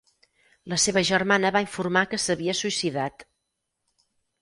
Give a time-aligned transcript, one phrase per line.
[0.73, 3.29] La seva germana va informar que s'havia suïcidat.